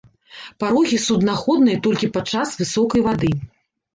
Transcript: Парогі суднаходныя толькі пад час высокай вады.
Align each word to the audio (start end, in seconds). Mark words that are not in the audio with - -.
Парогі 0.61 0.97
суднаходныя 1.07 1.81
толькі 1.87 2.11
пад 2.17 2.25
час 2.37 2.55
высокай 2.61 3.03
вады. 3.09 3.31